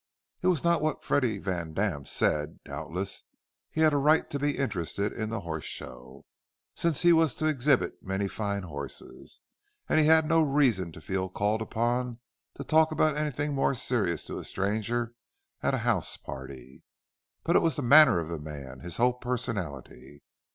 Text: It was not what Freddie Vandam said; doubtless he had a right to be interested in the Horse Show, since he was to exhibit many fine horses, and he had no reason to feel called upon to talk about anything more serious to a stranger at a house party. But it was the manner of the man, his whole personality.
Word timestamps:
It 0.41 0.47
was 0.47 0.63
not 0.63 0.81
what 0.81 1.03
Freddie 1.03 1.37
Vandam 1.37 2.07
said; 2.07 2.59
doubtless 2.65 3.23
he 3.69 3.81
had 3.81 3.93
a 3.93 3.97
right 3.99 4.27
to 4.31 4.39
be 4.39 4.57
interested 4.57 5.13
in 5.13 5.29
the 5.29 5.41
Horse 5.41 5.63
Show, 5.63 6.25
since 6.75 7.03
he 7.03 7.13
was 7.13 7.35
to 7.35 7.45
exhibit 7.45 8.01
many 8.01 8.27
fine 8.27 8.63
horses, 8.63 9.41
and 9.87 9.99
he 9.99 10.07
had 10.07 10.25
no 10.27 10.41
reason 10.41 10.91
to 10.93 11.01
feel 11.01 11.29
called 11.29 11.61
upon 11.61 12.17
to 12.55 12.63
talk 12.63 12.91
about 12.91 13.15
anything 13.15 13.53
more 13.53 13.75
serious 13.75 14.25
to 14.25 14.39
a 14.39 14.43
stranger 14.43 15.13
at 15.61 15.75
a 15.75 15.85
house 15.85 16.17
party. 16.17 16.83
But 17.43 17.55
it 17.55 17.59
was 17.61 17.75
the 17.75 17.83
manner 17.83 18.17
of 18.19 18.27
the 18.27 18.39
man, 18.39 18.79
his 18.79 18.97
whole 18.97 19.13
personality. 19.13 20.23